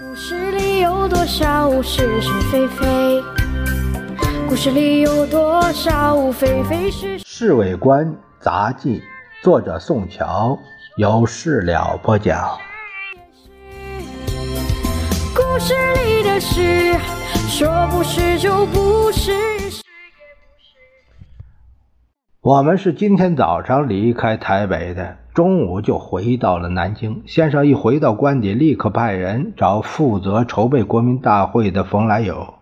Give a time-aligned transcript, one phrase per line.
[0.00, 3.22] 故事里有多少是是非非？
[4.48, 7.24] 故事里有多少非非是是？
[7.28, 9.00] 《侍卫官杂记》，
[9.44, 10.58] 作者宋乔，
[10.96, 12.58] 由事了播讲。
[15.36, 15.74] 故事
[16.06, 16.94] 里的事，
[17.50, 19.30] 说不是就不是。
[22.40, 27.22] 我们是今天早上离开台北的，中午就回到了南京。
[27.26, 32.54] 先生一回到官邸，立刻派人找负责筹备国民大会的冯兰友。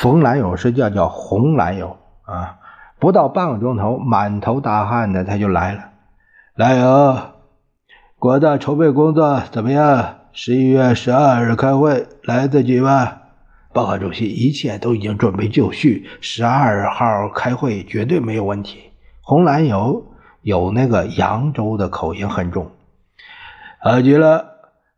[0.00, 2.58] 冯兰友是叫叫洪兰友啊，
[2.98, 5.90] 不到半个钟头，满头大汗的他就来了。
[6.54, 7.18] 兰友，
[8.18, 10.16] 国大筹备工作怎么样？
[10.32, 13.18] 十一月十二日开会来得及吗？
[13.72, 18.78] 报告主席，一切都已经准备就绪，十二号开会绝对没有问题。
[19.20, 20.06] 红蓝友
[20.44, 22.70] 有那个扬州的口音很重。
[23.80, 24.46] 好极了，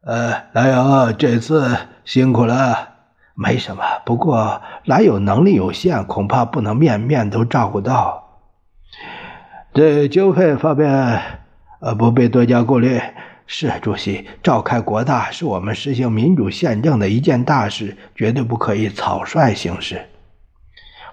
[0.04, 2.88] 呃，蓝友这次辛苦了。
[3.34, 8.40] 没什么，不过来友能力有限，恐怕不能面面都照顾到。
[9.72, 11.20] 这经费方面，
[11.80, 13.00] 呃，不必多加顾虑。
[13.48, 20.08] 是主席，召开国大是我们实行民主宪政的一件大事，绝对不可以草率行事。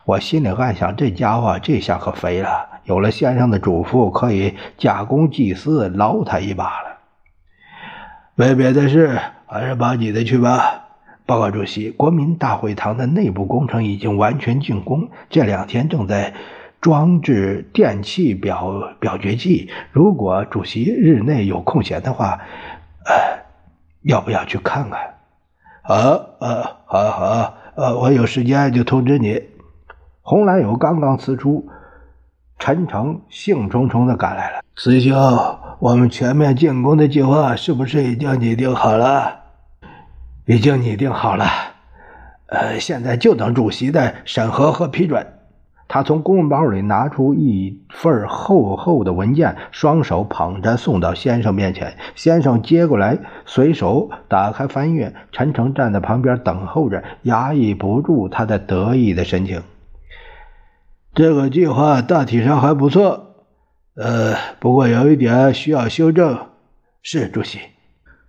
[0.05, 6.98] 我心里暗想，这家伙这下可肥了，有了先生的嘱咐，可以假公济私，捞他一把了。
[8.36, 10.86] 没别的事，还是把你的去吧。
[11.26, 16.34] 报告主席，国民大会堂的内部工程已经完全竣工，这两天正在。
[16.81, 22.42] 装置电气表表决器，如果主席日内有空闲的话，
[23.06, 23.39] 呃，
[24.02, 25.14] 要不要去看看？
[25.81, 25.95] 好，
[26.42, 29.44] 呃，好好，呃，我有时间就通知你。
[30.23, 31.70] 红蓝友刚刚辞出，
[32.59, 34.61] 陈诚兴冲冲的赶来了。
[34.75, 35.13] 师兄，
[35.79, 39.39] 我们全面进攻的计划是不是已经拟定好了？
[40.45, 41.45] 已经拟定好了，
[42.47, 45.25] 呃，现在就等主席的审核和批准。
[45.87, 51.95] 他从公文包里拿出一份厚厚的文件，双手捧着送到先生面前。
[52.15, 55.13] 先生接过来，随手打开翻阅。
[55.31, 59.61] 陈诚站在旁边等候着，压抑不住他的得意的神情。
[61.15, 63.35] 这个计划大体上还不错，
[63.95, 66.37] 呃，不过有一点需要修正。
[67.03, 67.59] 是主席，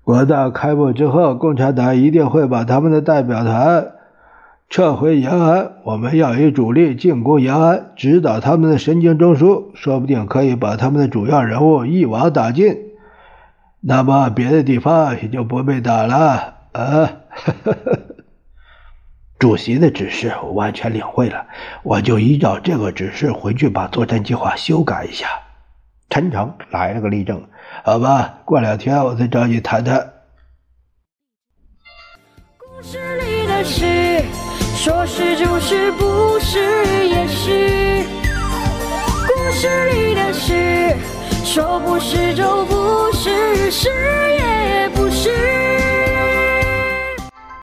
[0.02, 3.92] 国大开幕之后，共产党一定会把他们的代表团。
[4.68, 12.76] 撤回延安，我们要以主力进攻延安，直捣他们的神经中枢，说不定可以把他们的主要人物一网打尽。
[13.80, 17.98] 那么别的地方也就不被打了啊哈哈哈！
[19.38, 21.46] 主席的指示我完全领会了，
[21.82, 25.28] 我就依照这个指示回去把作战计划修改一下。
[26.08, 27.42] 陈诚来了个例证，
[27.84, 30.12] 好吧，过两天我再找你谈谈。
[32.58, 34.22] 故事里的事。
[34.76, 36.58] 说是就是，不是
[37.06, 38.04] 也是。
[39.26, 40.94] 故事里的事，
[41.42, 44.13] 说不是就不是，是。